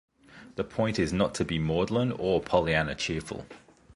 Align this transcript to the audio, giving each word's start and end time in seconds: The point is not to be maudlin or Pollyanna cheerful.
The 0.55 0.63
point 0.63 0.97
is 0.97 1.13
not 1.13 1.35
to 1.35 1.45
be 1.45 1.59
maudlin 1.59 2.11
or 2.11 2.41
Pollyanna 2.41 2.95
cheerful. 2.95 3.45